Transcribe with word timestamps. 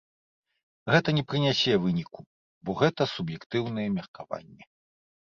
Гэта 0.93 1.09
не 1.17 1.23
прынясе 1.33 1.75
выніку, 1.83 2.19
бо 2.69 2.75
гэта 2.79 3.01
суб'ектыўнае 3.11 3.85
меркаванне. 3.99 4.63